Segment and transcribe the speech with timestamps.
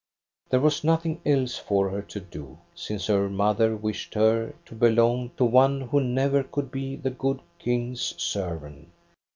[0.49, 5.29] There was nothing else for her to do, since her mother wished her to belong
[5.37, 8.89] to one who never could be the good King's servant.